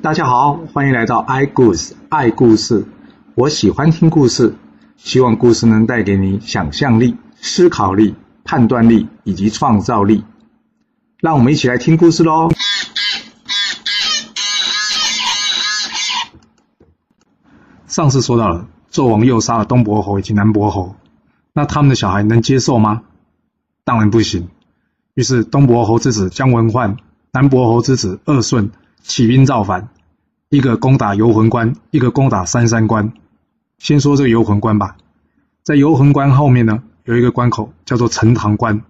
[0.00, 2.86] 大家好，欢迎来到 i 故事爱故事。
[3.34, 4.54] 我喜欢听故事，
[4.96, 8.14] 希望故事能带给你想象力、思考力、
[8.44, 10.24] 判断力以及创造力。
[11.18, 12.48] 让我们一起来听故事喽。
[17.88, 20.94] 上次说到了，纣王又杀了东伯侯以及南伯侯，
[21.52, 23.02] 那他们的小孩能接受吗？
[23.82, 24.48] 当然不行。
[25.14, 26.96] 于是东伯侯之子姜文焕、
[27.32, 28.70] 南伯侯之子二顺
[29.08, 29.88] 起兵造反，
[30.50, 33.14] 一个攻打游魂关，一个攻打三山关。
[33.78, 34.98] 先说这个游魂关吧，
[35.62, 38.82] 在游魂关后面呢，有一个关口叫做陈塘关。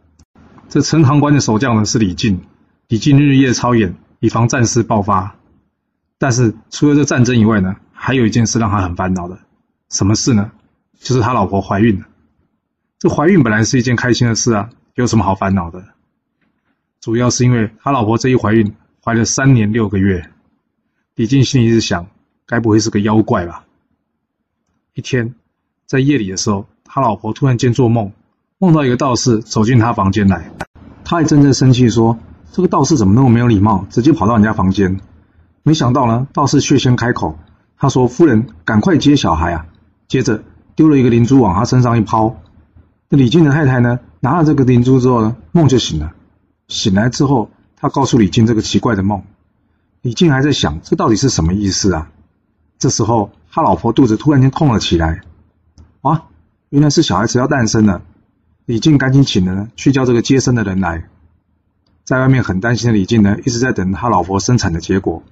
[0.69, 2.41] 这陈塘关的守将呢是李靖，
[2.89, 5.37] 李靖日夜操演，以防战事爆发。
[6.19, 9.39] 但是除了这战争以外呢，还有一件事让他很烦恼的，
[9.89, 10.51] 什么事呢？
[10.99, 12.07] 就是他老婆怀孕了。
[12.99, 15.85] 这怀孕本来是一件开心的事啊，有什么好烦恼的？
[17.01, 18.75] 主要是因为他老婆这一怀孕，
[19.09, 20.29] 怀了三年六个月。
[21.15, 22.09] 李靖心里一直想，
[22.47, 23.65] 该不会是个妖怪吧？
[24.93, 25.35] 一天，
[25.87, 28.13] 在夜里的时候，他老婆突然间做梦，
[28.59, 30.51] 梦到一个道士走进他房间来。
[31.05, 32.19] 他还正在生气说
[32.53, 35.01] ：“这个道士怎么那么没有礼貌，直接跑到人家房间？”
[35.65, 37.39] 没想到呢，道士却先开口，
[37.79, 39.65] 他说：“夫人，赶快接小孩啊！”
[40.07, 40.45] 接着
[40.77, 42.37] 丢了一个灵珠往他身上一抛。
[43.09, 46.13] 那李靖的太太呢，拿了这个灵珠之后呢，梦就醒了。
[46.67, 47.51] 醒来之后，
[47.81, 49.23] 他告诉李靖这个奇怪的梦。
[50.03, 52.11] 李靖还在想，这到底是什么意思啊？
[52.79, 55.23] 这时候，他老婆肚子突然间痛了起来。
[56.01, 56.25] 啊，
[56.69, 58.03] 原来是小孩子要诞生了。
[58.65, 61.09] 李靖赶紧请人去叫这个接生的人来。
[62.05, 65.23] 在外面很担心的李靖呢，一直在等他老婆生产的结果。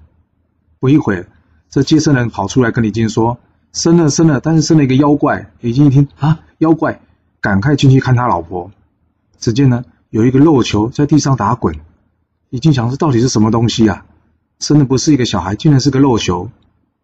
[0.78, 1.26] 不一会，
[1.70, 3.38] 这接生人跑出来跟李靖说
[3.72, 7.00] ：“生了，生了，但是生了一个妖怪。”李靖一听啊，妖怪，
[7.40, 8.70] 赶快进去看他老婆。
[9.38, 11.76] 只见呢，有一个肉球在地上打滚。
[12.50, 14.06] 李靖想，这到底是什么东西啊？
[14.60, 16.48] 生的不是一个小孩，竟然是个肉球。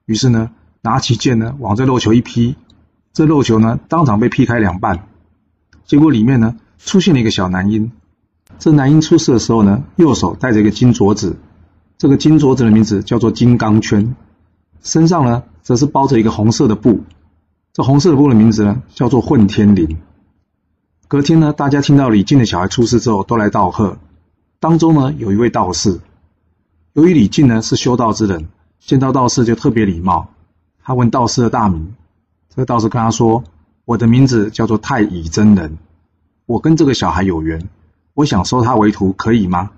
[0.07, 0.51] 于是呢，
[0.83, 2.55] 拿起剑呢，往这肉球一劈，
[3.12, 5.08] 这肉球呢，当场被劈开两半。
[5.85, 7.91] 结果里面呢，出现了一个小男婴。
[8.58, 11.36] 这男婴出世的时候呢，右手戴着一个金镯子，
[11.98, 14.14] 这个金镯子的名字叫做金刚圈，
[14.83, 17.01] 身上呢，则是包着一个红色的布。
[17.73, 19.97] 这红色的布的名字呢，叫做混天绫。
[21.08, 23.98] 隔天呢，大家听到李靖的小孩出世之后，都来道贺。
[24.62, 25.98] 当中呢，有一位道士。
[26.92, 30.28] 由于李靖呢是修道之人，见到道士就特别礼貌。
[30.84, 31.96] 他问道士的大名，
[32.48, 33.42] 这个道士跟他说
[33.84, 35.78] ：“我的名字叫做太乙真人，
[36.46, 37.68] 我跟这个小孩有缘，
[38.14, 39.72] 我想收他为徒，可以吗？”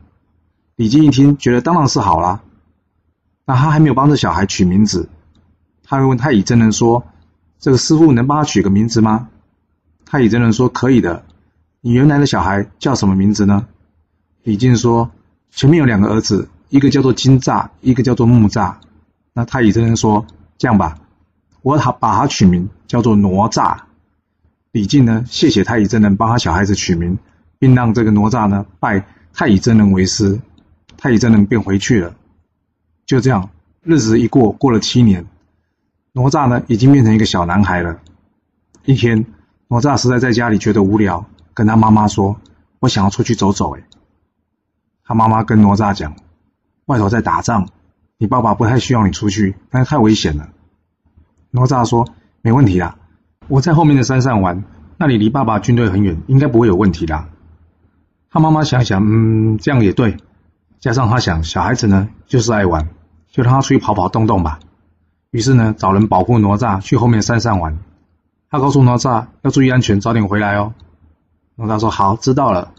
[0.77, 2.43] 李靖一听，觉得当然是好啦。
[3.47, 5.09] 那他还没有帮这小孩取名字，
[5.83, 7.05] 他又问太乙真人说
[7.59, 9.31] ：“这个师傅能帮他取个名字吗？”
[10.05, 11.25] 太乙真人说：“可以的。
[11.81, 13.67] 你原来的小孩叫什么名字呢？”
[14.45, 15.11] 李靖说
[15.51, 18.75] ：“前面有两个儿子。”一个叫做金吒，一个叫做木吒。
[19.33, 20.27] 那太乙真人说
[20.59, 20.99] ：“这样吧，
[21.63, 23.79] 我把把他取名叫做哪吒。”
[24.73, 27.17] 李靖呢，谢谢太乙真人帮他小孩子取名，
[27.61, 30.41] 并让这个哪吒呢拜太乙真人为师。
[30.97, 32.15] 太乙真人便回去了。
[33.07, 33.51] 就这样，
[33.83, 35.25] 日子一过，过了七年，
[36.13, 38.01] 哪吒呢已经变成一个小男孩了。
[38.85, 39.27] 一天，
[39.69, 41.25] 哪吒实在在家里觉得无聊，
[41.55, 42.41] 跟他妈妈说
[42.81, 43.85] ：“我想要出去走走。”哎，
[45.05, 46.15] 他妈妈跟哪吒讲。
[46.87, 47.69] 外头在打仗，
[48.19, 50.49] 你爸爸不太需要你出去，但是太危险了。
[51.51, 52.09] 哪吒说
[52.43, 52.97] ：“没问题啦，
[53.49, 54.65] 我在后面的山上玩，
[54.99, 57.29] 那里离爸爸军队很远，应该不会有问题啦。”
[58.31, 60.17] 他妈妈想想，嗯，这样也对。
[60.79, 62.89] 加上他想，小孩子呢就是爱玩，
[63.31, 64.59] 就让他出去跑跑动动吧。
[65.31, 67.79] 于是呢，找人保护哪吒去后面山上玩。
[68.51, 70.75] 他告诉哪吒要注意安全，早点回来哦。
[71.57, 72.73] 哪吒说：“好，知道了。”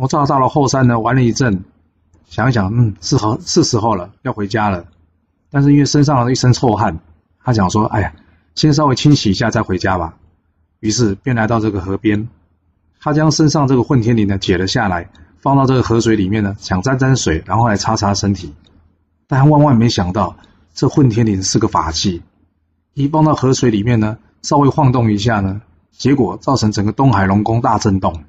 [0.00, 1.64] 哪吒到了后山呢，玩了一阵。
[2.26, 4.84] 想一想，嗯，是好是时候了，要回家了。
[5.50, 7.00] 但是因为身上一身臭汗，
[7.42, 8.12] 他想说：“哎呀，
[8.54, 10.14] 先稍微清洗一下再回家吧。”
[10.78, 12.28] 于是便来到这个河边，
[13.00, 15.10] 他将身上这个混天绫呢解了下来，
[15.40, 18.54] 放到这个河水里面呢，想沾沾水，然后来擦擦身体。
[19.26, 20.36] 但万万没想到，
[20.74, 22.22] 这混天绫是个法器，
[22.94, 25.60] 一放到河水里面呢，稍微晃动一下呢，
[25.90, 28.22] 结果造成整个东海龙宫大震动。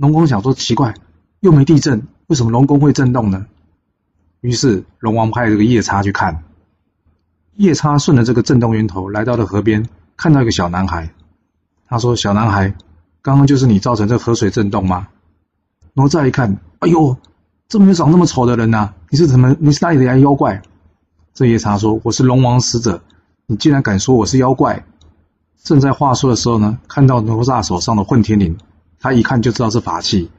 [0.00, 0.94] 龙宫想说奇怪，
[1.40, 2.02] 又没地震。
[2.28, 3.44] 为什么龙宫会震动呢？
[4.40, 6.42] 于是龙王派这个夜叉去看，
[7.56, 9.86] 夜叉顺着这个震动源头来到了河边，
[10.16, 11.10] 看到一个小男孩。
[11.86, 12.74] 他说：“小男孩，
[13.20, 15.08] 刚刚就是你造成这河水震动吗？”
[15.92, 17.14] 哪吒一看，哎呦，
[17.68, 18.94] 这么有长那么丑的人呐、啊！
[19.10, 19.54] 你是怎么？
[19.60, 20.62] 你是哪里的妖怪？
[21.34, 23.02] 这夜叉说：“我是龙王使者，
[23.44, 24.82] 你竟然敢说我是妖怪！”
[25.62, 28.56] 正在话说的时候呢，看到哪吒手上的混天绫，
[29.00, 30.30] 他一看就知道是法器。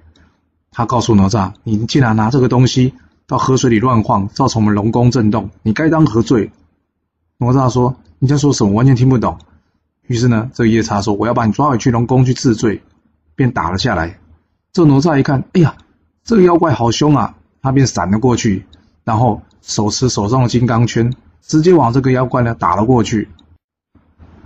[0.71, 2.93] 他告诉哪吒：“你竟然拿这个东西
[3.27, 6.51] 到河水里乱晃，造成我们龙宫震动，你该当何罪？”
[7.37, 8.71] 哪吒说：“你在说什么？
[8.71, 9.37] 完全听不懂。”
[10.07, 12.81] 于是呢，这个夜叉说：“我要把你抓回去龙宫去治罪。”
[13.33, 14.19] 便打了下来。
[14.71, 15.75] 这哪吒一看，哎呀，
[16.23, 17.35] 这个妖怪好凶啊！
[17.61, 18.65] 他便闪了过去，
[19.03, 21.11] 然后手持手上的金刚圈，
[21.41, 23.29] 直接往这个妖怪呢打了过去。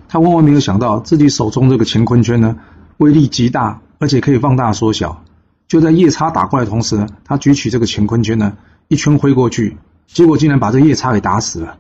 [0.08, 2.56] 他万万没有想到，自己手中这个乾坤圈呢，
[2.98, 5.26] 威力极大，而且可以放大缩小。
[5.68, 8.56] 就在夜叉打过来的同时呢，他举起这个乾坤圈呢，
[8.88, 11.80] 一圈挥过去，结果竟然把这夜叉给打死了。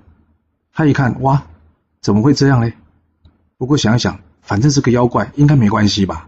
[0.73, 1.43] 他一看，哇，
[2.01, 2.73] 怎么会这样呢？
[3.59, 6.27] 不过想一想，反正是个妖怪，应该没关系吧？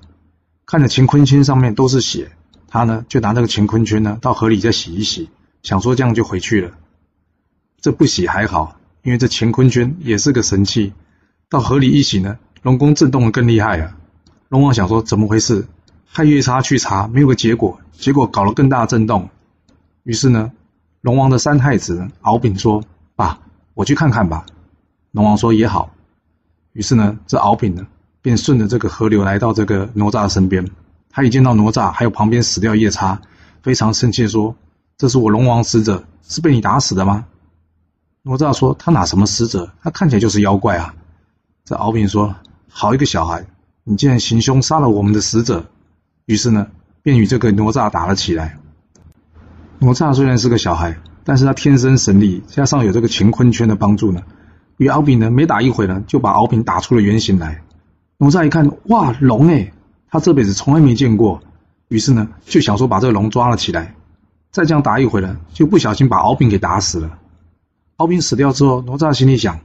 [0.67, 2.29] 看着乾坤圈上面都是血，
[2.67, 5.31] 他呢就拿那个乾坤圈呢到河里再洗一洗，
[5.63, 6.73] 想说这样就回去了。
[7.81, 10.93] 这不洗还好，因为这乾坤圈也是个神器，
[11.49, 13.97] 到河里一洗呢，龙宫震动的更厉害啊！
[14.49, 15.65] 龙王想说怎么回事？
[16.13, 19.29] 派夜叉去查，没有个结果，结果搞了更大的震动。
[20.03, 20.51] 于是呢，
[21.01, 22.83] 龙王的三太子敖丙说
[23.15, 23.39] ：“爸。”
[23.75, 24.43] 我去看看吧，
[25.11, 25.91] 龙王说也好。
[26.73, 27.85] 于是呢，这敖丙呢，
[28.23, 30.67] 便顺着这个河流来到这个哪吒的身边。
[31.11, 33.21] 他一见到哪吒，还有旁边死掉夜叉，
[33.61, 34.55] 非常生气地说
[34.97, 37.25] ：“这是我龙王使者，是被你打死的吗？”
[38.23, 39.71] 哪吒说：“他哪什么使者？
[39.83, 40.95] 他看起来就是妖怪啊。”
[41.63, 42.35] 这敖丙说
[42.67, 43.45] ：“好一个小孩，
[43.83, 45.63] 你竟然行凶杀了我们的使者！”
[46.27, 46.67] 于是呢，
[47.01, 48.59] 便与这个哪吒打了起来。
[49.79, 50.99] 哪吒虽然是个小孩。
[51.29, 54.21] 但是他天生神力，加上有这个乾坤圈的帮助呢，
[54.77, 57.63] 与敖丙呢没打一会呢，就把敖丙打出了原形来。
[58.17, 59.73] 哪吒一看，哇，龙哎，
[60.09, 61.41] 他这辈子从来没见过，
[61.89, 63.93] 于是呢就想说把这个龙抓了起来。
[64.51, 67.19] 再这样打一会呢，就不小心把敖丙给打死了。
[67.97, 69.59] 敖丙死掉之后，哪吒心里想：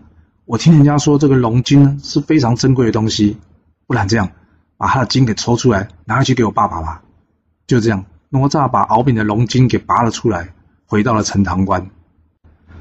[0.47, 3.37] 我听人家说这个龙筋呢是非常珍贵的东西，
[3.87, 4.31] 不然这样
[4.83, 7.03] 把他的筋给抽出来，拿回去给我爸爸吧。
[7.69, 10.55] 就这样，哪吒把敖丙的龙筋给拔了出来。
[10.87, 11.91] 回到了陈塘关，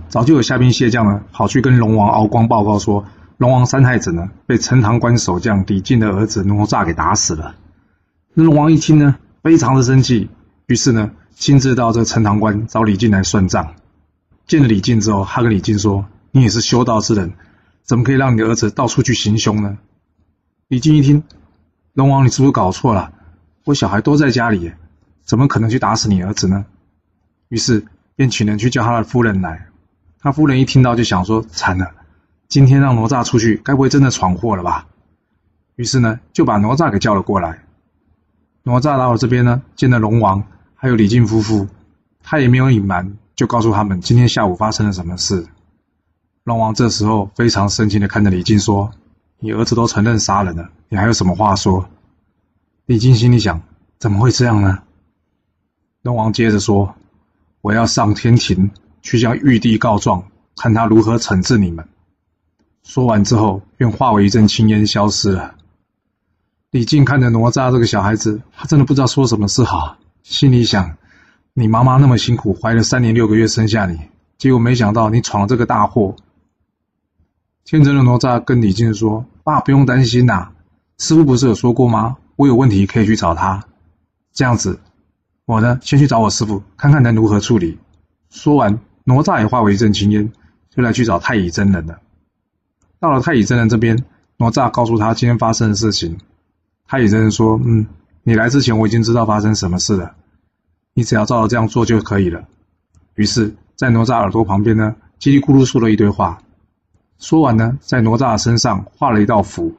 [0.10, 3.06] 早就有虾兵蟹将呢，跑去跟龙王敖光报告说，
[3.38, 7.56] 龙王三太子呢被陈塘关守将李靖的儿子哪吒给打死了。
[8.34, 10.28] 那龙王一听呢，非常的生气，
[10.66, 13.76] 于是呢亲自到这陈塘关找李靖来算账。
[14.48, 17.34] 见了李靖之后，他跟李靖说：“你也是修道之人，
[17.84, 19.78] 怎么可以让你的儿子到处去行凶呢？”
[20.68, 21.24] 李靖一听，
[21.94, 23.14] 龙王，你是不是搞错了？
[23.66, 24.72] 我小孩都在家里，
[25.24, 26.66] 怎么可能去打死你儿子呢？
[27.50, 27.86] 于是。
[28.14, 29.68] 便请人去叫他的夫人来，
[30.20, 31.92] 他夫人一听到就想说：惨了，
[32.50, 34.86] 今天让哪吒出去，该不会真的闯祸了吧？
[35.76, 37.64] 于是呢，就把哪吒给叫了过来。
[38.62, 40.44] 哪吒到我这边呢，见了龙王，
[40.76, 41.68] 还有李靖夫妇，
[42.22, 45.48] 他也没有隐瞒，就告诉他们今天下午发生了什么事。
[46.44, 48.92] 龙王这时候非常生气的看着李靖说
[49.42, 51.90] ：“你儿子都承认杀人了，你还有什么话说？”
[52.88, 53.62] 李靖心里想：
[54.00, 54.84] 怎么会这样呢？
[56.04, 56.96] 龙王接着说。
[57.62, 58.72] 我要上天庭
[59.04, 60.24] 去向玉帝告状，
[60.56, 61.88] 看他如何惩治你们。
[62.84, 65.54] 说完之后，便化为一阵青烟消失了。
[66.72, 70.98] 李靖看着哪吒这个小孩子，他真的不知道说什么是好，心里想：
[71.54, 74.00] 你妈妈那么辛苦，怀了三年六个月生下你，
[74.40, 76.16] 结果没想到你闯了这个大祸。
[77.64, 80.50] 天真的哪吒跟李靖说：“爸，不用担心呐，
[80.98, 82.18] 师傅不是有说过吗？
[82.36, 83.64] 我有问题可以去找他。
[84.34, 84.80] 这样子。”
[85.46, 87.78] 我呢，先去找我师傅，看看能如何处理。
[88.30, 90.32] 说完，哪吒也化为一阵青烟，
[90.70, 92.00] 就来去找太乙真人了。
[93.00, 94.06] 到了太乙真人这边，
[94.38, 96.18] 哪吒告诉他今天发生的事情。
[96.88, 97.88] 太乙真人说：“嗯，
[98.24, 100.16] 你来之前我已经知道发生什么事了，
[100.94, 102.46] 你只要照着这样做就可以了。”
[103.16, 106.42] 于是，在哪吒耳朵旁边呢，叽里咕噜说了一堆话。
[107.22, 109.74] 说完呢，在哪吒身上画了一道符。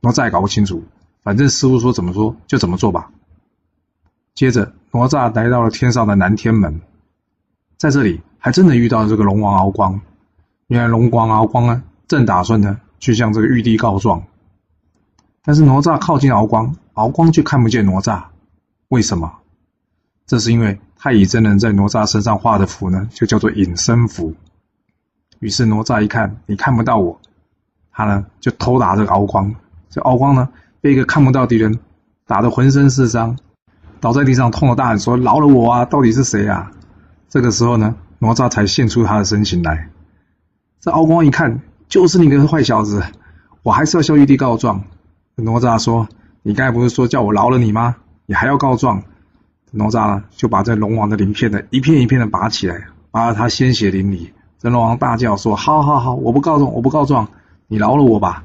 [0.00, 0.82] 哪吒也搞不清楚，
[1.22, 3.10] 反正师傅说怎么说就怎么做吧。
[4.34, 6.80] 接着，哪吒来到了天上的南天门，
[7.76, 10.00] 在这里还真的遇到了这个龙王敖光。
[10.66, 14.24] 原来龙王敖光呢，正打算呢去向这个玉帝告状，
[15.44, 18.24] 但是哪吒靠近敖光，敖光却看不见哪吒。
[18.88, 19.32] 为什么？
[20.26, 24.34] 这是因为太乙真人在哪吒身上画的符呢，就叫做隐身符。
[25.40, 27.20] 于是哪吒一看，你看不到我，
[27.90, 29.52] 他呢就偷打这个敖光。
[29.88, 30.48] 这敖光呢
[30.80, 31.80] 被一个看不到敌人
[32.26, 33.36] 打得浑身是伤。
[34.00, 35.84] 倒在地上，痛得大喊说：“饶了我啊！
[35.84, 36.72] 到底是谁啊？”
[37.28, 39.90] 这个时候呢，哪吒才现出他的身形来。
[40.80, 43.02] 这敖光一看，就是你个坏小子，
[43.62, 44.84] 我还是要向玉帝告状。
[45.36, 46.08] 哪吒说
[46.42, 47.96] ：“你刚才不是说叫我饶了你吗？
[48.24, 49.02] 你还要告状？”
[49.72, 54.30] 哪吒呢，就把这龙王的鳞片呢，一片一片的拔起来，拔得他鲜血淋漓。
[54.60, 57.28] 这龙王大叫说：“好好好，我不告状，我不告状，
[57.66, 58.44] 你饶了我吧。”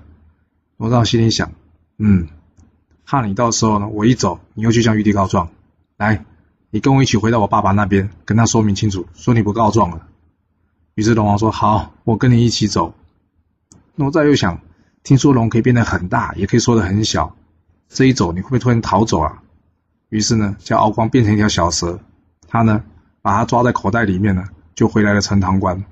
[0.77, 1.51] 哪吒心里想
[1.99, 2.29] ：“嗯。”
[3.05, 5.49] 怕你到时候呢，我一走，你又去向玉帝告状。
[5.97, 6.25] 来，
[6.69, 10.07] 你跟我一起回到我爸爸那边，跟他说明清楚，说你不告状了。
[10.95, 12.93] 于是龙王说：“好，我跟你一起走。”
[13.95, 14.61] 哪吒又想，
[15.03, 17.35] 听说龙可以变得很大，也可以缩得很小，
[17.89, 19.43] 这一走你会不会突然逃走啊？
[20.07, 21.99] 于是呢，叫敖光变成一条小蛇，
[22.47, 22.83] 他呢
[23.21, 25.83] 把它抓在口袋里面呢，就回来了陈塘关。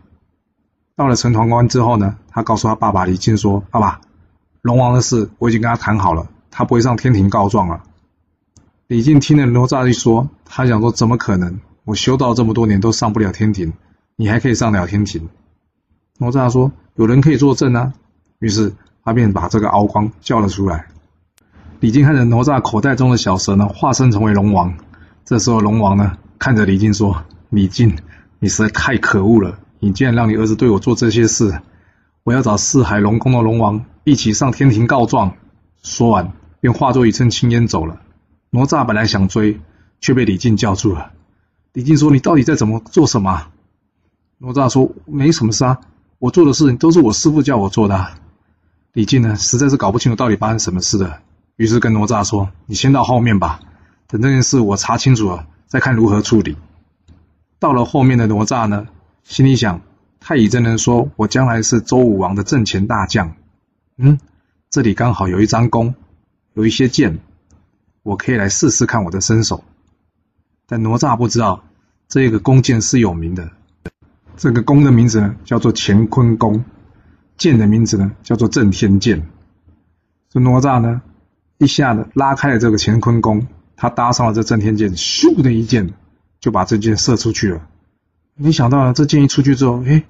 [0.95, 4.01] 到了陈塘关之后呢，他告诉他爸爸李靖说：“爸爸，
[4.61, 7.81] 龙王的事我已经跟他谈好了，他不会上天庭告状了。”
[8.85, 11.59] 李靖听了哪吒一说，他想说：“怎么可能？
[11.83, 13.73] 我修道这么多年都上不了天庭，
[14.15, 15.29] 你还可以上了天庭？”
[16.19, 17.93] 哪吒说：“有人可以作证啊。”
[18.37, 18.71] 于是
[19.03, 20.85] 他便把这个敖光叫了出来。
[21.79, 24.75] 李靖看着哪吒口袋中的小蛇呢，化身成为龙王。
[25.25, 27.97] 这时候龙王呢，看着李靖说：“李靖，
[28.37, 29.57] 你实在太可恶了！
[29.83, 31.59] 你竟然让你儿子对我做这些事，
[32.23, 35.35] 我要找四海龙宫的龙王一起上天庭告状。”
[35.83, 37.99] 说完，便化作一阵青烟走了。
[38.49, 39.59] 哪吒本来想追，
[39.99, 41.11] 却被李靖叫住了。
[41.73, 43.47] 李靖说：“你到底在怎么做什么？”
[44.39, 45.81] 哪吒说：“没什么事啊，
[46.17, 48.07] 我做的事情都是我师父叫我做的。”
[48.93, 51.19] 李靖呢，实在是搞不清楚到底发生什么事了，
[51.57, 53.59] 于是跟哪吒说：“你先到后面吧，
[54.07, 56.55] 等这件事我查清楚了，再看如何处理。”
[57.59, 58.87] 到了后面的哪吒呢，
[59.23, 59.81] 心里想：
[60.19, 63.35] 太乙真人说我将来是周武王的阵前大将，
[63.97, 64.19] 嗯，
[64.69, 65.95] 这里刚好有一张弓，
[66.53, 67.19] 有一些箭。
[68.03, 69.63] 我可以来试试看我的身手，
[70.67, 71.63] 但哪吒不知道
[72.09, 73.49] 这个弓箭是有名的。
[74.35, 76.65] 这个弓的名字呢，叫做乾坤弓；
[77.37, 79.25] 箭的名字呢，叫做震天箭。
[80.29, 81.01] 这哪吒呢，
[81.59, 85.93] 一下子拉开了这个乾坤弓，他搭上了这震天箭，咻的一箭
[86.41, 87.61] 就把这箭射出去了。
[88.35, 90.03] 没想到这箭一出去之后，哎，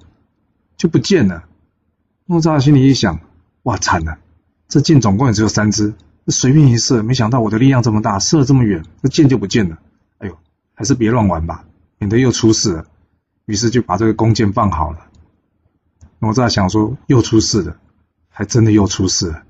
[0.76, 1.44] 就不见了。
[2.26, 3.20] 哪吒心里一想：
[3.64, 4.18] 哇，惨了！
[4.68, 5.94] 这箭总共也只有三支。
[6.28, 9.78] 随便一射，没想到我的力量这么大，射这么远，这箭就不见了。
[10.18, 10.38] 哎呦，
[10.72, 11.64] 还是别乱玩吧，
[11.98, 12.86] 免得又出事了。
[13.44, 15.00] 于是就把这个弓箭放好了。
[16.18, 17.76] 哪吒想说又出事了，
[18.30, 19.42] 还真的又出事了，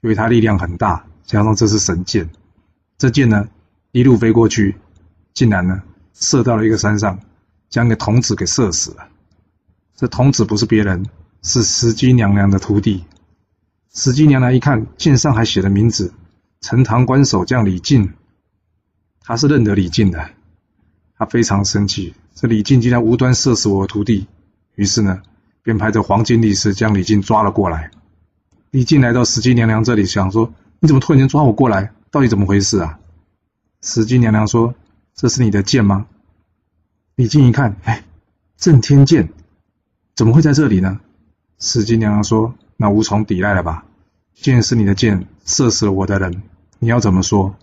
[0.00, 2.30] 因为他力量很大，加上这是神箭，
[2.96, 3.46] 这箭呢
[3.92, 4.76] 一路飞过去，
[5.34, 5.82] 竟然呢
[6.14, 7.18] 射到了一个山上，
[7.68, 9.08] 将个童子给射死了。
[9.96, 11.06] 这童子不是别人，
[11.42, 13.04] 是石矶娘娘的徒弟。
[13.92, 16.12] 石矶娘娘一看，剑上还写了名字：
[16.60, 18.12] 陈塘关守将李靖。
[19.20, 20.30] 他是认得李靖的，
[21.16, 24.26] 他非常生气，这李靖竟然无端射死我的徒弟。
[24.74, 25.20] 于是呢，
[25.62, 27.90] 便派着黄金力士将李靖抓了过来。
[28.70, 31.92] 李靖来到石矶娘娘这里，想说：“你怎么突然间抓我过来？
[32.10, 32.98] 到底怎么回事啊？”
[33.82, 34.74] 石矶娘娘说
[35.16, 36.06] ：“这是你的剑吗？”
[37.18, 38.04] 李靖一看，哎，
[38.56, 39.30] 震天剑，
[40.14, 41.00] 怎么会在这里呢？
[41.58, 42.54] 石矶娘娘说。
[42.76, 43.84] 那无从抵赖了吧？
[44.34, 46.44] 箭是你的箭，射死了我的人，
[46.78, 47.56] 你要怎么说？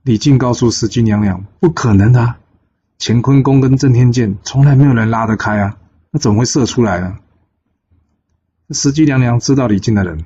[0.00, 2.36] 李靖告诉石矶娘娘：“不可能的，
[2.98, 5.76] 乾坤弓跟震天剑从来没有人拉得开啊，
[6.10, 7.18] 那怎么会射出来呢？”
[8.72, 10.24] 石矶娘娘知道李靖的人，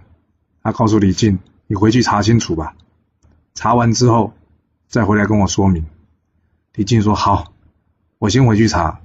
[0.62, 2.76] 她告诉李靖：“你回去查清楚吧，
[3.54, 4.33] 查完之后
[4.87, 5.85] 再回来跟我说明。”
[6.75, 7.52] 李靖说：“好，
[8.19, 9.01] 我先回去查，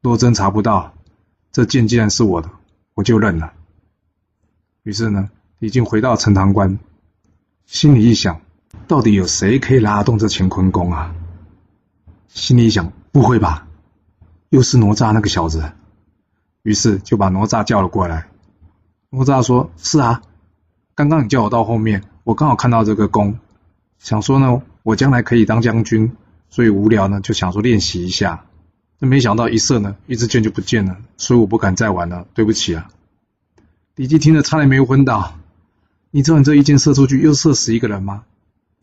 [0.00, 0.94] 若真查不到，
[1.52, 2.50] 这剑既然是我的，
[2.94, 3.52] 我就认了。”
[4.82, 6.78] 于是呢，李靖回到陈塘关，
[7.66, 8.40] 心里一想，
[8.86, 11.14] 到底有谁可以拉动这乾坤弓啊？
[12.28, 13.66] 心里一想，不会吧，
[14.48, 15.72] 又是哪吒那个小子。
[16.62, 18.26] 于是就把哪吒叫了过来。
[19.10, 20.22] 哪吒说：“是啊，
[20.94, 23.38] 刚刚你叫我到后面，我刚好看到这个弓，
[23.98, 26.16] 想说呢，我将来可以当将军，
[26.48, 28.45] 所以无聊呢，就想说练习一下。
[28.98, 32.88] 但没想到一射呢，一支箭就不见了，所以我不敢再玩了，对不起啊。”
[33.96, 35.38] 李靖听了，差点没有昏倒。
[36.10, 38.24] 你知道你这一箭射出去，又射死一个人吗？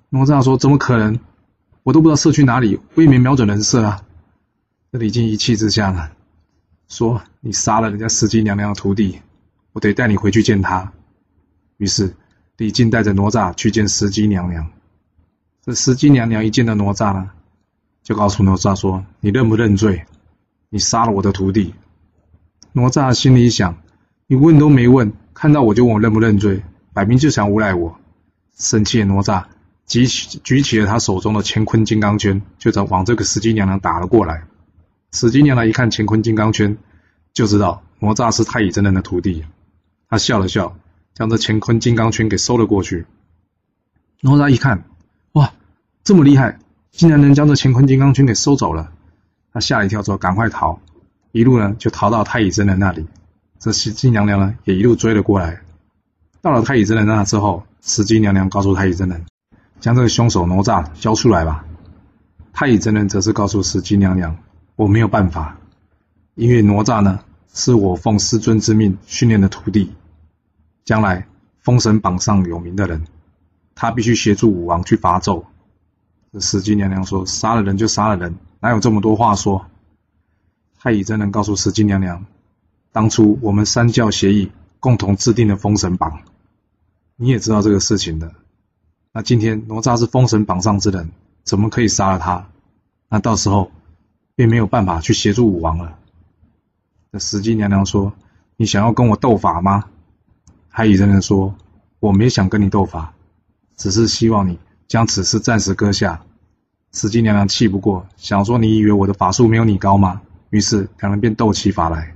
[0.10, 1.20] 哪吒说：“怎么可能？
[1.84, 4.01] 我都不知道射去哪里，我也没瞄准人射啊。”
[4.91, 6.10] 这李靖一气之下呢，
[6.88, 9.20] 说：“你杀了人家石矶娘娘的徒弟，
[9.72, 10.91] 我得带你回去见他。”
[11.77, 12.15] 于是
[12.58, 14.70] 李靖带着哪吒去见石矶娘娘。
[15.65, 17.32] 这石矶娘娘一见到哪吒呢，
[18.03, 20.05] 就告诉哪吒说：“你认不认罪？
[20.69, 21.74] 你杀了我的徒弟。”
[22.74, 23.77] 哪吒心里想。
[24.25, 28.00] 你问都没问，看到我就问我认不认罪，摆明就想诬赖我。
[28.57, 29.43] 生气的哪吒
[29.86, 34.45] 举起举起了他手中的乾坤金刚圈，就在往这个石矶娘娘打了过来。
[35.12, 36.77] 石矶娘娘一看乾坤金刚圈，
[37.33, 39.43] 就知道哪吒是太乙真人的徒弟，
[40.10, 40.75] 他笑了笑，
[41.13, 43.05] 将这乾坤金刚圈给收了过去。
[44.22, 44.86] 哪吒一看，
[45.33, 45.53] 哇，
[46.03, 46.57] 这么厉害，
[46.93, 48.91] 竟然能将这乾坤金刚圈给收走了，
[49.51, 50.79] 他吓了一跳，之后赶快逃，
[51.31, 53.07] 一路呢就逃到太乙真人那里。
[53.57, 55.62] 这石矶娘娘呢，也一路追了过来。
[56.39, 59.25] 到了太乙真人那之后，石矶娘娘告诉太乙真人
[59.81, 61.65] ：“将这个凶手哪吒交出来吧。”
[62.53, 64.38] 太乙真人则是告诉石矶娘娘
[64.77, 65.57] ：“我没有办法，
[66.35, 67.21] 因为哪吒呢
[67.51, 69.91] 是我奉师尊之命训练的徒弟，
[70.85, 71.25] 将来
[71.59, 73.03] 封神榜上有名的人，
[73.73, 75.45] 他必须协助武王去伐纣。”
[76.40, 79.66] 石矶娘娘说：“杀了人就杀了人，哪有这么多话说？”
[80.80, 82.25] 太乙真人告诉石矶娘娘
[82.92, 86.22] ：“当初我们三教协议，共同制定了封神榜，
[87.16, 88.34] 你也知道这个事情的。
[89.12, 91.12] 那今天哪吒是封神榜上之人。”
[91.44, 92.48] 怎么可以杀了他？
[93.10, 93.70] 那到时候
[94.34, 96.00] 便没有办法去协助武王了。
[97.12, 98.13] 那石矶娘娘说
[98.56, 99.84] ：“你想要跟我斗法吗？”
[100.72, 101.54] 太乙真人说
[102.00, 103.13] ：“我没想跟你斗法，
[103.75, 104.58] 只是希望你
[104.93, 106.21] 将此事暂时搁下。”
[106.93, 110.21] 石矶娘娘气不过，想说：“你以为我的法术没有你高吗？”
[110.51, 112.15] 于是两人便斗起法来。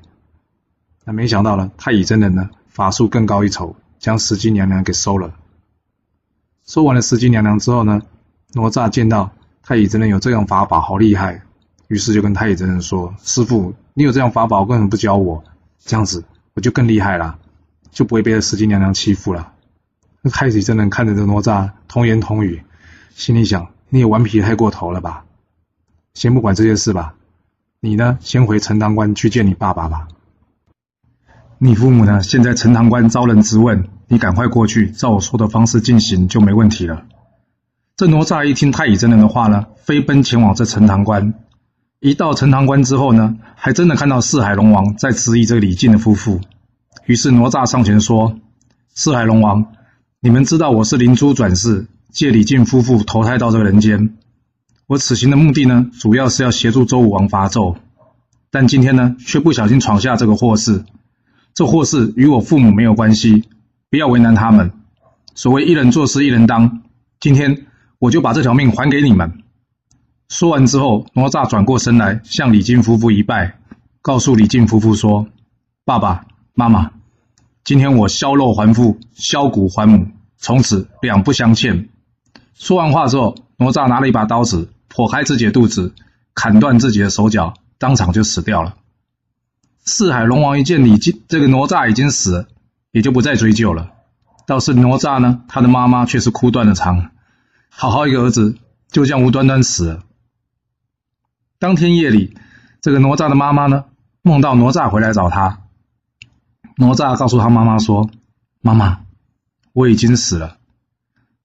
[1.03, 5.33] 那没想到呢，太乙真人呢，法术更高一筹，将石矶娘娘给收了。
[6.67, 7.99] 收完了石矶娘娘之后呢，
[8.53, 9.31] 哪吒见到
[9.63, 11.41] 太乙真人有这样法宝，好厉害，
[11.87, 15.43] 于是就跟太乙真人说：“师傅，你有这样法宝，为什么不教我？
[15.79, 17.39] 这样子我就更厉害了，
[17.89, 19.53] 就不会被石矶娘娘欺负了。”
[20.31, 22.61] 太乙真人看着这哪吒童言童语，
[23.17, 25.25] 心里想：“你也顽皮太过头了吧？
[26.13, 27.15] 先不管这些事吧，
[27.79, 30.07] 你呢，先回陈塘关去见你爸爸吧。
[31.57, 37.05] 你父母呢，现在陈塘关遭人质问，你赶快过去，照我说的方式进行，就没问题了。”
[37.97, 41.33] 这哪吒一听太乙真人的话呢，飞奔前往这陈塘关。
[41.99, 46.39] 一到陈塘关之后呢，还真的看到四海龙王在质疑这个李靖的夫妇。
[47.07, 48.37] 于是哪吒上前说
[48.93, 49.73] ：“四海龙王，
[50.19, 54.15] 你们知道我是灵珠转世，借李靖夫妇投胎到这个人间。
[54.87, 57.77] 我此行的目的呢，主要是要协助周武王伐纣。
[58.51, 60.85] 但今天呢，却不小心闯下这个祸事。
[61.53, 63.43] 这祸事与我父母没有关系，
[63.89, 64.71] 不要为难他们。
[65.35, 66.81] 所谓一人做事一人当，
[67.19, 67.63] 今天。”
[67.99, 69.41] 我就把这条命还给你们。
[70.29, 73.57] 说完之后，哪吒转过身来，向李靖夫妇一拜，
[74.03, 75.27] 告诉李靖夫妇说
[75.83, 76.91] ：“爸爸妈妈，
[77.63, 81.89] 今天我削肉还父，削骨还母，从此两不相欠。”
[82.57, 85.93] 说完话之后，哪吒拿了一把刀子，剖开自己的肚子，
[86.33, 88.75] 砍断自己的手脚，当场就死掉了。
[89.85, 92.47] 四海龙王一见李靖这个哪吒已经死，
[92.91, 93.91] 也就不再追究了。
[94.47, 97.11] 倒是哪吒呢，他的妈妈却是哭断了肠。
[97.69, 98.57] 好好一个儿子，
[98.91, 100.03] 就这样无端端死了。
[101.59, 102.35] 当天夜里，
[102.81, 103.85] 这个哪吒的妈妈呢，
[104.23, 105.59] 梦到哪吒回来找他。
[106.75, 108.09] 哪吒告诉他妈妈说
[108.61, 109.01] ：“妈妈，
[109.73, 110.56] 我已经死了，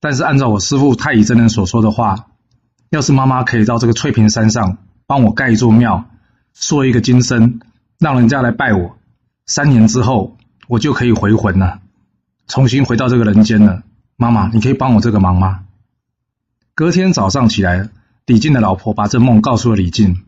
[0.02, 2.26] 但是按照我师父太乙真人所说的话，
[2.90, 6.06] 要是妈妈可以到这个翠屏山上帮我盖一座庙，
[6.54, 7.60] 塑一个金身，
[8.00, 8.96] 让人家来拜我，
[9.46, 10.36] 三年之后
[10.66, 11.78] 我就可以回魂了，
[12.48, 13.84] 重新回到这个人间了。
[14.16, 15.60] 妈妈，你可以帮我这个忙吗？”
[16.74, 17.88] 隔天早上起来，
[18.26, 20.24] 李靖的老婆把这梦告诉了李靖。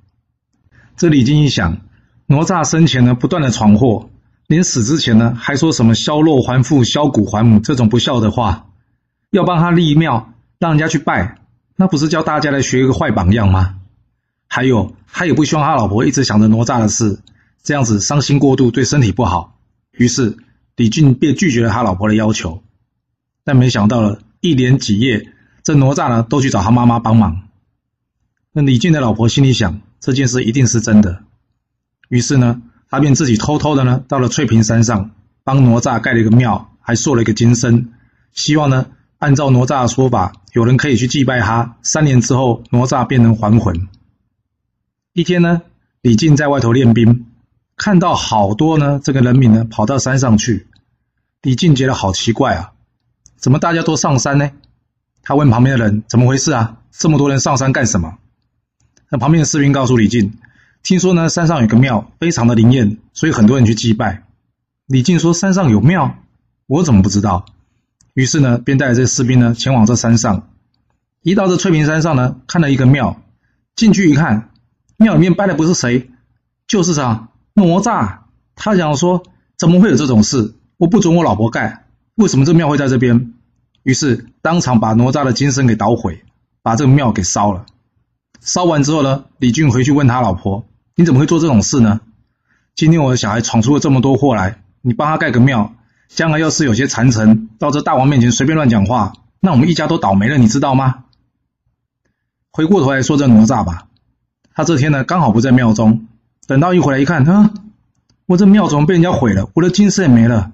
[0.96, 1.78] 这李靖一想，
[2.26, 4.08] 哪吒生前呢不断的闯祸，
[4.46, 8.66] 临死之前呢还说什么削肉还父、削骨还母这种不孝的话，
[9.34, 11.38] 要帮他立庙，让人家去拜，
[11.74, 13.80] 那不是教大家来学一个坏榜样吗？
[14.46, 17.18] 还有，他也不希望他老婆一直想着哪吒的事，
[17.64, 19.58] 这样子伤心过度对身体不好。
[19.90, 20.36] 于是
[20.76, 22.62] 李靖便拒绝了他老婆的要求。
[23.42, 25.32] 但没想到了，一连几夜。
[25.64, 27.48] 这哪吒呢，都去找他妈妈帮忙。
[28.52, 31.24] 那李靖的老婆心里想，这件事一定是真的。
[32.08, 35.10] 于是呢，他便自己偷偷的呢，到了翠屏山上，
[35.42, 37.92] 帮哪吒盖了一个庙，还塑了一个金身，
[38.32, 38.86] 希望呢，
[39.24, 43.88] 按照哪吒的说法，有人可以去祭拜他，三年之后哪吒便能还魂。
[45.14, 45.62] 一天呢，
[46.02, 47.24] 李靖在外头练兵，
[47.74, 50.66] 看到好多呢这个人民呢跑到山上去，
[51.40, 52.72] 李靖觉得好奇怪啊，
[53.38, 54.50] 怎么大家都上山呢？
[55.22, 56.76] 他问旁边的人：“怎么回事啊？
[56.90, 58.18] 这么多人上山干什么？”
[59.08, 60.34] 那旁边的士兵告诉李靖
[60.84, 64.24] ：“听说呢，山上有个庙，非常的灵验，所以很多人去祭拜。”
[64.84, 66.14] 李靖说：“山上有庙，
[66.66, 67.46] 我怎么不知道？”
[68.14, 70.48] 于是呢，便带着这士兵呢前往这山上。
[71.20, 73.20] 一到这翠屏山上呢，看到一个庙，
[73.74, 74.50] 进去一看，
[74.96, 76.10] 庙里面拜的不是谁，
[76.68, 78.18] 就是啥哪吒。
[78.54, 79.24] 他想说
[79.58, 80.54] ：“怎么会有这种事？
[80.76, 83.32] 我不准我老婆盖，为什么这庙会在这边？”
[83.82, 86.22] 于是当场把哪吒的金身给捣毁，
[86.62, 87.66] 把这个庙给烧了。
[88.40, 92.00] 烧完之后呢，李俊回去问他老婆：“你怎么会做这种事呢？
[92.76, 95.74] 今天我的小孩闯出了这么多祸来，你帮他盖个庙，
[96.14, 101.04] 将来要是有些谗臣到这大王面前随便乱讲话，那我们一家都倒霉了，你知道吗？”
[102.52, 103.88] 回过头来说这哪吒吧，
[104.54, 106.06] 他这天呢刚好不在庙中，
[106.46, 107.50] 等到一回来一看，啊，
[108.26, 109.50] 我这庙怎么被人家毁了？
[109.54, 110.52] 我的金身也没了。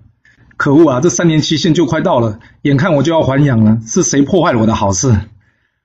[0.56, 1.00] 可恶啊！
[1.00, 5.20] 这三年期限就快到了，眼看我就要还阳了，是谁破坏了我的好事？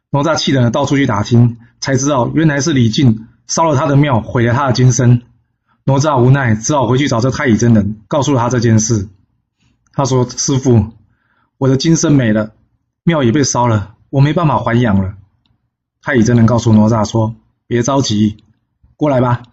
[0.10, 5.22] 哪吒气得到处去打听，才知道原来是李靖烧了他的庙，毁了他的金身。
[5.86, 9.08] 哪吒无奈，只好回去找这太乙真人，告诉了他这件事。
[9.96, 10.90] 他说：“师父，
[11.58, 12.52] 我的金身没了，
[13.04, 15.16] 庙也被烧了，我没办法还阳了。”
[16.04, 17.34] 太乙真人告诉哪吒说
[17.66, 18.38] ：“别着急，
[18.98, 19.44] 过来吧。”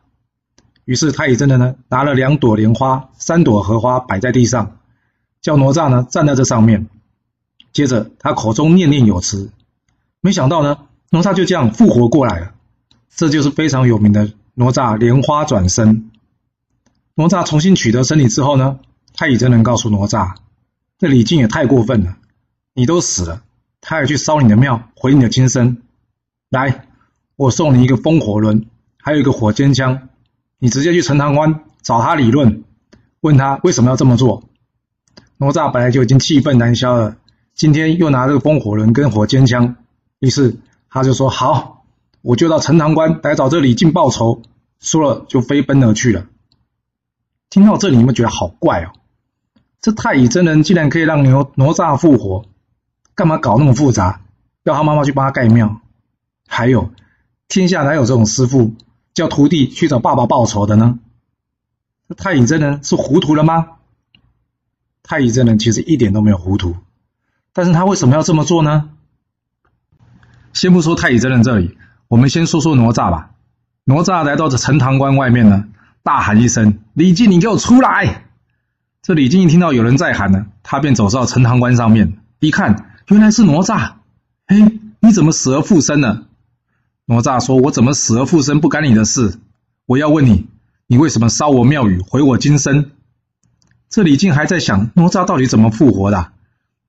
[0.84, 4.78] 于是太乙真人呢，拿了两朵莲花、三朵荷花摆在地上，
[5.40, 6.88] 叫哪吒呢站在这上面。
[7.72, 9.50] 接着他口中念念有词。
[10.20, 10.78] 没想到呢，
[11.10, 12.52] 哪吒就这样复活过来了。
[13.14, 16.10] 这就是非常有名的哪吒莲花转生。
[17.14, 18.80] 哪吒重新取得身体之后呢，
[19.14, 20.34] 太乙真人告诉哪吒
[20.98, 22.16] ：“这李靖也太过分了，
[22.74, 23.42] 你都死了，
[23.80, 25.82] 他还去烧你的庙，毁你的金身。
[26.50, 26.86] 来，
[27.36, 28.66] 我送你一个风火轮，
[28.98, 30.08] 还有一个火尖枪，
[30.58, 32.64] 你直接去陈塘关找他理论，
[33.20, 34.44] 问他为什么要这么做。”
[35.38, 37.16] 哪吒本来就已经气愤难消了，
[37.54, 39.76] 今天又拿这个风火轮跟火尖枪。
[40.20, 40.56] 于是
[40.88, 41.84] 他就说：“好，
[42.20, 44.42] 我就到陈塘关来找这李靖报仇。”
[44.78, 46.26] 说了就飞奔而去了。
[47.50, 48.92] 听到这里，你们觉得好怪哦？
[49.82, 52.46] 这太乙真人竟然可以让牛哪吒复活，
[53.16, 54.20] 干嘛搞那么复杂？
[54.62, 55.80] 要他妈妈去帮他盖庙？
[56.46, 56.92] 还有，
[57.48, 58.76] 天下哪有这种师傅
[59.12, 61.00] 叫徒弟去找爸爸报仇的呢？
[62.08, 63.70] 这太乙真人是糊涂了吗？
[65.02, 66.76] 太乙真人其实一点都没有糊涂，
[67.52, 68.90] 但是他为什么要这么做呢？
[70.52, 73.30] 先不说太乙真人这里，我们先说说哪吒吧。
[73.84, 75.64] 哪吒来到这陈塘关外面呢，
[76.04, 78.22] 大喊一声：“李靖，你给我出来！”
[79.02, 83.94] 这李靖一听到有人在喊呢，他便走到陈塘关上面，一看，原来是哪吒。
[84.46, 86.26] 哎，你怎么死而复生了？
[87.06, 89.40] 哪吒说：“我怎么死而复生不干你的事。
[89.86, 90.46] 我要问你，
[90.86, 92.92] 你为什么烧我庙宇，毁我金身？”
[93.90, 96.30] 这李靖还在想哪吒到底怎么复活的。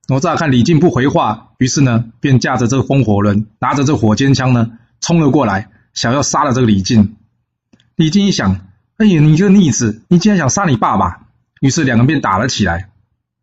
[0.07, 7.15] 哪吒看李靖不回话，于是呢，便驾着这个风火轮，拿着这火尖枪呢，冲了过来，想要杀了这个李靖。
[7.95, 11.21] 李靖一想，哎呀，你这个逆子，你竟然想杀你爸爸！
[11.63, 12.89] 于是两个人便打了起来。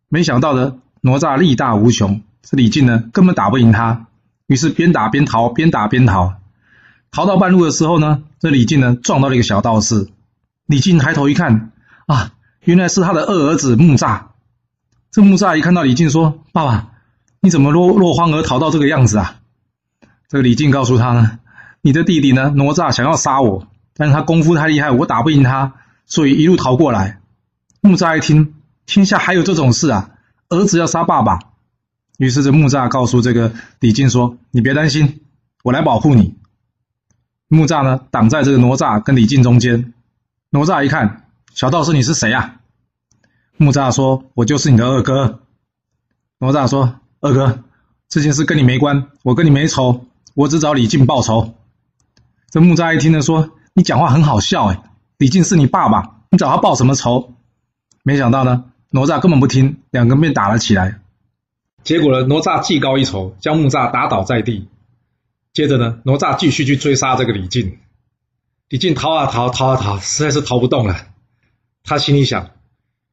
[0.07, 4.05] 没想到的，哪吒力大无穷，这李靖呢，根本打不赢他。
[4.45, 6.35] 于是边打边逃，边打边逃。
[7.09, 10.07] 逃到半路的时候呢，这李靖呢，撞到了一个小道士。
[10.67, 11.71] 李靖抬头一看，
[12.05, 14.25] 啊，原来是他的二儿子木吒。
[15.09, 16.89] 这木吒一看到李靖，说：“爸爸，
[17.39, 19.39] 你怎么落落荒而逃到这个样子啊？”
[20.29, 21.39] 这个李靖告诉他呢
[21.81, 25.73] ：“你的弟弟呢，哪吒想要杀我，但是他功夫太厉害，我打不赢他，
[26.05, 27.17] 所以一路逃过来。”
[27.81, 28.53] 木吒一听，
[28.85, 30.11] 天下还有这种事啊？
[30.49, 31.39] 儿子要杀爸爸？
[32.19, 35.21] 于是这木吒告诉这个李靖说：“你别担心，
[35.63, 36.35] 我来保护你。”
[37.49, 39.93] 木吒呢，挡在这个哪吒跟李靖中间。
[40.51, 42.57] 哪吒一看，小道士，你是谁啊？
[43.57, 45.41] 木吒说：“我就是你的二哥。”
[46.37, 47.63] 哪吒说：“二哥，
[48.07, 51.55] 这件事跟你没关，我跟你没仇，我只找李靖报仇。”
[52.51, 54.83] 这木吒一听呢，说：“你讲话很好笑哎，
[55.17, 57.37] 李靖是你爸爸，你找他报什么仇？”
[58.03, 60.99] 没想到呢，哪吒根本不听，两个人便打了起来。
[61.83, 64.67] 结果呢，哪吒技高一筹，将木吒打倒在地。
[65.53, 67.77] 接着呢，哪吒继续去追杀这个李靖。
[68.69, 70.95] 李靖逃啊逃，逃啊逃，实在是逃不动了。
[71.83, 72.51] 他心里想。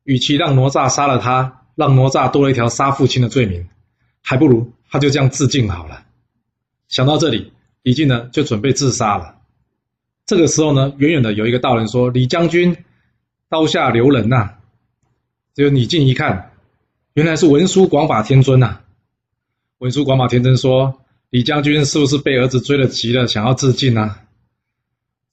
[0.04, 3.68] 与其让哪吒杀了他，让哪吒多了一条杀父亲的罪名，
[4.22, 6.04] 还不如他就这样自尽好了。
[6.88, 9.34] 想到这里，李靖呢就准备自杀了。
[10.24, 12.74] 这个时候呢，远远的有一个道人说：“李将军，
[13.50, 14.54] 刀下留人呐、！”
[15.58, 16.52] 只有李靖一看，
[17.14, 18.80] 原来是文殊广法天尊呐、啊。
[19.78, 24.22] 文殊广法天尊说：“李将军是不是被儿子追了急了，想要自尽呢、啊？”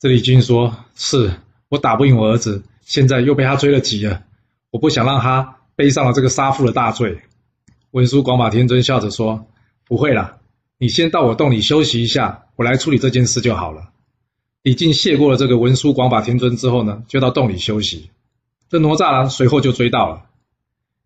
[0.01, 1.31] 这李靖说：“是
[1.69, 4.23] 我打不赢我儿子，现在又被他追了急了。”
[4.73, 7.19] 我不想让他背上了这个杀父的大罪。
[7.91, 9.45] 文殊广法天尊笑着说
[9.87, 10.39] ：“不会啦，
[10.79, 13.91] 你先到我洞里休息一下，我来处理这件事就好了。”
[14.63, 18.09] 李靖谢过了这个文殊广法天尊之后呢，就到洞里休息。
[18.75, 20.25] 这哪吒，随后就追到了，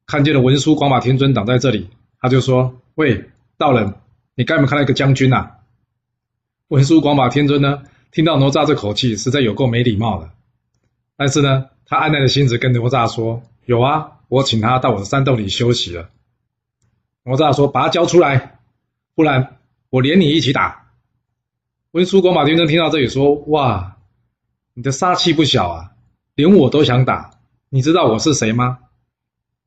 [0.08, 1.88] 看见了文殊广法天尊挡在这里，
[2.19, 3.29] 他就说：“喂，
[3.60, 3.93] 道人，
[4.34, 5.58] 你该没看到一个将军啊？”
[6.69, 10.32] 文殊广法天尊呢，听到哪吒这口气，实在有够没礼貌的，
[11.15, 13.43] 但是呢，他按捺着心思跟哪吒说。
[13.65, 16.10] 有啊，我请他到我的山洞里休息了。
[17.21, 18.58] 哪吒说：“把他交出来，
[19.13, 19.60] 不然
[19.91, 20.88] 我连你一起打。”
[21.93, 23.97] 文殊广法天尊听到这里说：“哇，
[24.73, 25.91] 你的杀气不小啊，
[26.34, 27.38] 连我都想打。
[27.69, 28.79] 你知道我是谁吗？”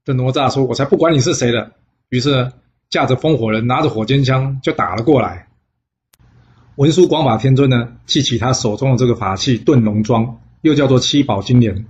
[0.04, 1.72] 这哪吒说：“我才不管你是谁的。”
[2.10, 2.52] 于是呢，
[2.90, 5.48] 驾着风火轮，拿着火尖枪就打了过来。
[6.76, 11.86] 文殊广法天尊呢，记起他手中的这个法器遁龙桩，又叫做七宝金莲。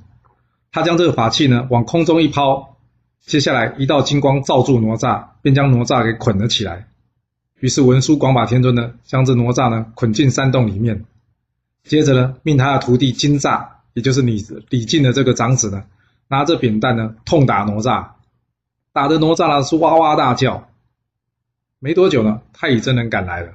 [0.71, 2.77] 他将这个法器呢往空中一抛，
[3.21, 6.89] 接下来一道金光罩住哪吒，便将哪吒给捆了起来。
[7.61, 11.05] 于是文殊广法天尊呢，将这哪吒呢捆进山洞里面，
[11.85, 15.85] 接着呢，命他的徒弟金吒，也就是李李靖的这个长子呢，
[16.33, 18.07] 拿着扁担呢，痛打哪吒，
[18.95, 20.67] 打得哪吒呢是哇哇大叫。
[21.79, 23.53] 没多久呢，太乙真人赶来了。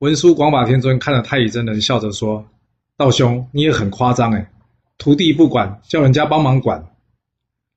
[0.00, 2.46] 文殊广法天尊看着太乙真人，笑着说
[2.98, 4.50] ：“道兄，你也很夸张哎，
[4.98, 6.84] 徒弟不管，叫人家帮忙管。”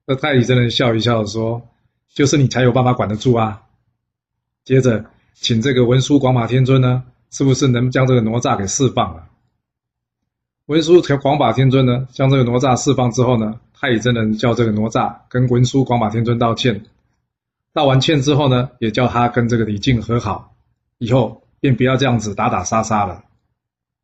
[0.05, 1.61] 那太乙真人笑一笑说
[2.13, 3.61] ：“就是你才有办法管得住啊。”
[4.65, 9.29] 接着，请这个文殊广法天尊呢，是不是能将这个哪吒给释放了？
[10.65, 16.85] 文殊广法天尊呢，将这个哪吒释放之后呢，太乙真人叫这个哪吒跟文殊广法天尊道歉，
[17.73, 20.55] 道完歉之后呢，也叫他跟这个李靖和好，
[20.99, 23.25] 以后便不要这样子打打杀杀了。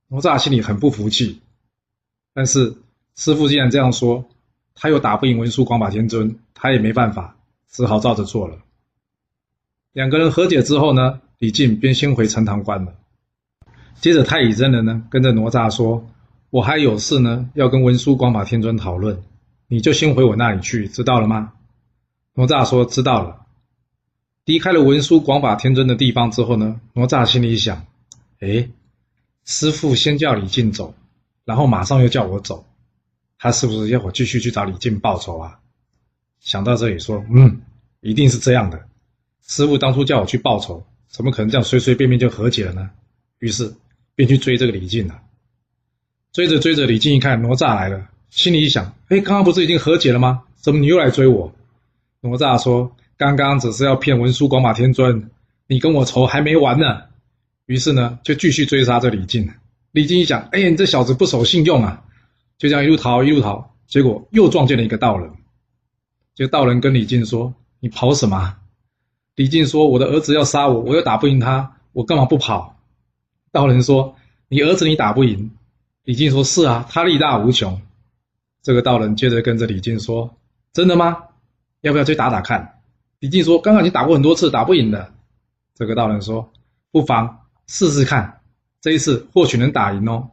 [0.10, 1.40] 哪吒心里很不服气，
[2.34, 2.76] 但是
[3.16, 4.26] 师傅既然这样说，
[4.76, 7.38] 他又打不赢文殊广法天尊，他也没办法，
[7.70, 8.58] 只好照着做了。
[9.94, 12.94] 两个人和解之后呢，李靖便先回陈塘关了。
[14.02, 16.06] 接着太乙真人呢，跟着哪吒说。
[16.50, 19.22] 我还有事呢，要跟文殊广法天尊讨论，
[19.72, 21.54] 你就先回我那里去，知道了吗？
[22.34, 23.46] 哪吒说知道了。
[24.46, 27.86] 离开了文殊广法天尊的地方之后呢，哪吒心里想：
[28.40, 28.68] 哎，
[29.46, 30.96] 师傅先叫李靖走，
[31.46, 32.66] 然后马上又叫我走，
[33.38, 35.60] 他是不是要我继续去找李靖报仇啊？
[36.40, 37.62] 想到这里说，嗯，
[38.02, 38.88] 一定是这样的。
[39.46, 42.90] 师傅当初叫我去报仇，怎么可能这样随随便便就和解了呢？
[43.38, 43.76] 于是
[44.16, 45.22] 便去追这个李靖了。
[46.32, 50.44] 追着追着，李靖一看哪吒来了，心里一想：哎，刚刚不是已经和解了吗？
[50.56, 51.54] 怎么你又来追我？
[52.22, 55.30] 哪吒说：刚刚只是要骗文殊广法天尊，
[55.68, 57.02] 你跟我仇还没完呢。
[57.66, 59.50] 于是呢，就继续追杀着李靖。
[59.92, 62.04] 李靖一想：哎，你这小子不守信用啊！
[62.58, 65.32] 就这样一路逃，一路逃，结果又撞见了一个道人。
[66.36, 68.58] 这个道人跟李靖说：你跑什么？
[69.36, 72.78] 李靖说：我的儿子要杀我，我又打不赢他，我干嘛不跑？
[73.52, 74.16] 道人说：
[74.48, 75.52] 你儿子你打不赢。
[76.04, 77.82] 李靖说：“是啊，他力大无穷。”
[78.62, 80.36] 这个道人接着跟着李靖说
[80.74, 81.18] ：“真的吗？
[81.82, 82.80] 要不要去打打看？”
[83.20, 85.14] 李靖说：“刚刚已经打过很多次，打不赢的。”
[85.76, 86.52] 这个道人说
[86.92, 88.42] ：“不妨试试看，
[88.82, 90.32] 这一次或许能打赢哦。”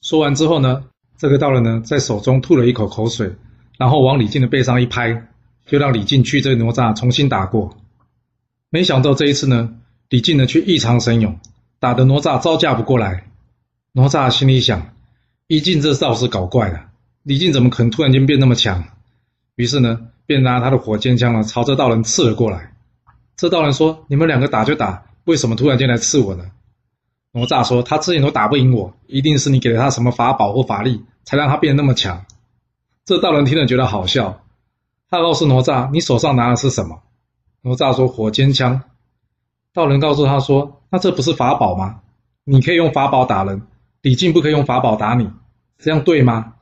[0.00, 0.84] 说完之后呢，
[1.18, 3.34] 这个道人呢在手中吐了一口口水，
[3.78, 5.28] 然后往李靖的背上一拍，
[5.66, 7.76] 就让李靖去这个哪吒重新打过。
[8.70, 9.74] 没想到这一次呢，
[10.08, 11.38] 李靖呢却异常神勇，
[11.80, 13.28] 打得哪吒招架不过来。
[13.92, 14.94] 哪吒心里想：
[15.46, 16.90] 李靖这倒是搞怪了，
[17.26, 18.84] 李靖怎么可能突然间变那么强？
[19.56, 22.72] 于是呢，便拿他的火尖枪呢，朝着道人刺了过来。
[23.36, 26.44] 这道人说：“你们两个打就打，为什么突然间来刺我呢？”
[27.34, 32.26] 哪吒说：“他之前都打不赢我，一定是你给了他什么法宝或法力，才让他变得那么强。”
[33.04, 34.42] 这道人听了觉得好笑，
[35.10, 37.02] 他告诉哪吒：“你手上拿的是什么？”
[37.62, 38.82] 哪吒说：“火尖枪。”
[39.74, 42.02] 道人告诉他说：“那这不是法宝吗？
[42.44, 43.62] 你可以用法宝打人。”
[44.00, 45.28] 李靖不可以用法宝打你，
[45.78, 46.52] 这样对吗？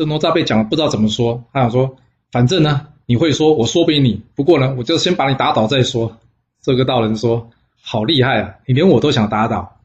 [0.00, 1.44] 这哪吒被讲了，不知道怎么说。
[1.52, 1.94] 他想说，
[2.32, 4.22] 反正呢，你会说，我说不赢你。
[4.34, 6.16] 不过呢，我就先把你打倒再说。
[6.62, 7.50] 这个道人说，
[7.82, 9.76] 好厉害啊，你连我都想打倒。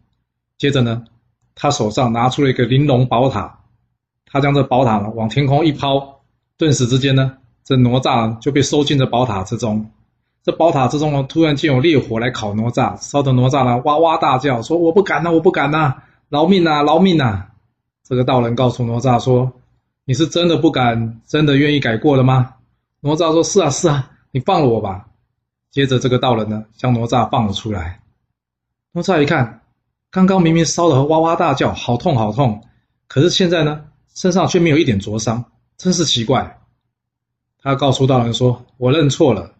[0.57, 1.03] 接着呢，
[1.53, 3.59] 他手上拿出了一个玲珑宝塔，
[4.25, 6.21] 他将这宝塔呢往天空一抛，
[6.57, 7.33] 顿时之间呢，
[7.65, 9.85] 这哪吒就被收进了宝塔之中。
[10.45, 15.95] 这宝塔之中呢，突然间有烈火来烤哪吒，烧得哪吒呢哇哇大叫，说我不敢呐，我不敢呐。
[16.29, 16.83] 饶命啊！
[16.83, 17.49] 饶命啊！
[18.07, 19.51] 这个道人告诉哪吒说
[20.05, 22.53] ：“你是真的不敢，真的愿意改过了吗？”
[23.01, 25.07] 哪吒说：“是啊，是啊，你放了我吧。”
[25.69, 27.99] 接着，这个道人呢，将哪吒放了出来。
[28.93, 29.61] 哪吒一看，
[30.09, 32.63] 刚刚明明烧得哇哇大叫，好痛好痛，
[33.07, 35.43] 可是现在呢，身上却没有一点灼伤，
[35.77, 36.61] 真是奇怪。
[37.61, 39.53] 他告诉道人说：“我认错了。”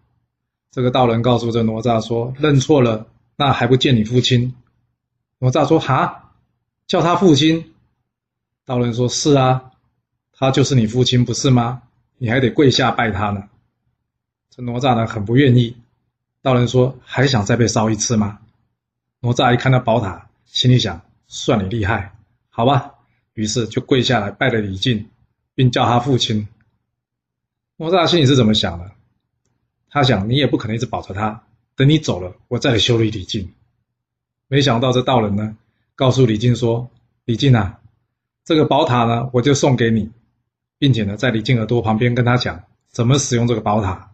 [0.72, 4.56] 这个道人告诉这哪吒说：“认错了，那还不见你父亲？”
[5.40, 6.32] 哪吒说：“哈。”
[6.88, 7.74] 叫他父亲，
[8.64, 9.72] 道人说：“是啊，
[10.38, 11.82] 他就是你父亲，不是吗？
[12.18, 13.50] 你还得跪下拜他呢。”
[14.52, 15.76] 这哪吒呢，很不愿意。
[16.42, 18.40] 道人说：“还想再被烧一次吗？”
[19.22, 22.16] 哪吒一看到宝塔，心里想：“算你厉害，
[22.50, 22.92] 好吧。”
[23.34, 25.10] 于是就跪下来拜了李靖，
[25.56, 26.48] 并叫他父亲。
[27.78, 28.92] 哪吒心里是怎么想的？
[29.90, 31.44] 他想：“你也不可能一直保着他，
[31.76, 33.52] 等你走了，我再来修理李靖。”
[34.48, 35.58] 没想到这道人呢，
[35.96, 36.90] 告诉李靖说
[37.26, 37.80] ：“李靖啊，
[38.46, 40.12] 这个宝塔呢，我就送给你，
[40.78, 44.12] 并且呢，在李靖耳朵旁边跟他讲怎么使用这个宝塔。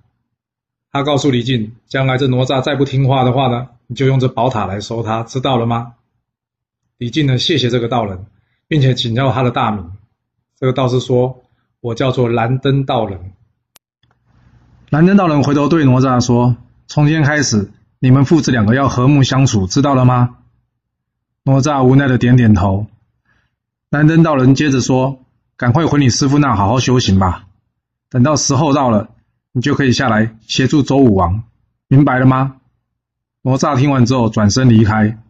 [0.91, 5.93] 他告诉李靖，将来这哪吒再不听话的话呢，你就用这宝塔来收他，知道了吗？”
[6.99, 8.25] 李靖呢，谢谢这个道人，
[8.67, 9.91] 并且请教他的大名。
[10.59, 11.43] 这个道士说
[11.79, 13.31] ：“我叫做蓝灯道人。”
[14.91, 20.37] 蓝灯道人回头对哪吒说：“从今天开始，你们父子两个要和睦相处，知道了吗？”
[21.43, 22.85] 哪吒无奈的点点头。
[23.89, 25.20] 蓝灯道人接着说
[25.61, 27.45] ：“赶快回你师傅那好好修行吧，
[28.09, 29.11] 等到时候到了，
[29.51, 31.43] 你就可以下来协助周武王，
[31.87, 32.55] 明白了吗？”
[33.45, 35.21] 哪吒听完之后转身离开。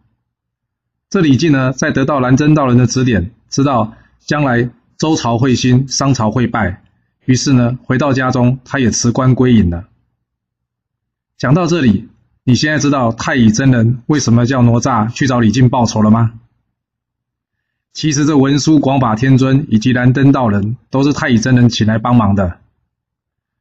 [1.10, 6.82] 这李靖呢，在得到燃灯道人的指点，知道将来周朝会兴，商朝会败，
[7.26, 9.84] 于是呢，回到家中，他也辞官归隐了。
[11.36, 12.08] 讲到这里，
[12.42, 16.32] 你现在知道太乙真人为什么叫哪吒去找李靖报仇了吗？
[17.92, 22.58] 其实这文殊广法天尊以及燃灯道人都是太乙真人请来帮忙的。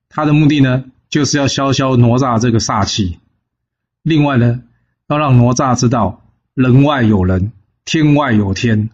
[0.08, 3.20] 他的目的呢，就是要消消哪吒这个煞气。
[4.02, 4.62] 另外呢，
[5.08, 7.52] 要让哪吒知道人外有人，
[7.84, 8.90] 天外有天。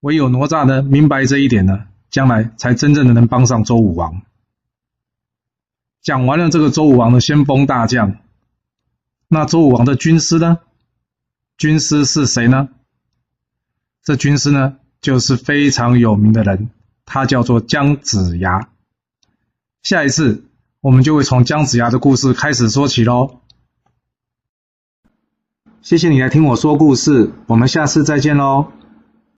[0.00, 4.22] 唯有哪吒呢，明白这一点呢，将来才真正的能帮上周武王。
[6.02, 8.16] 讲完了这个周武王的先锋大将，
[9.28, 10.58] 那周武王的军师呢？
[11.56, 12.68] 军师是谁呢？
[14.04, 16.68] 这军师呢，就是非常有名的人，
[17.04, 18.68] 他叫做姜子牙。
[19.82, 20.44] 下一次。
[20.84, 23.40] 我们就会从姜子牙的故事开始说起喽。
[25.80, 28.70] 谢谢你来听我说故事，我们下次再见喽。